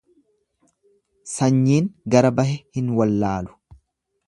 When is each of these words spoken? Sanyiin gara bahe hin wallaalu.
Sanyiin 1.33 1.91
gara 2.15 2.33
bahe 2.41 2.57
hin 2.79 2.91
wallaalu. 3.01 3.57